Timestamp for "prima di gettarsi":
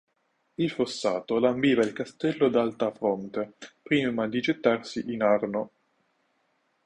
3.83-5.03